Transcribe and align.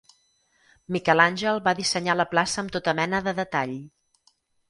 Miquel 0.95 1.21
Àngel 1.25 1.61
va 1.67 1.73
dissenyar 1.81 2.15
la 2.17 2.27
plaça 2.33 2.59
amb 2.63 2.75
tota 2.77 2.93
mena 3.03 3.23
de 3.27 3.37
detall. 3.43 3.77